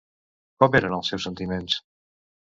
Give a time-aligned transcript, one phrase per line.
[0.61, 1.77] Com eren els seus sentiments?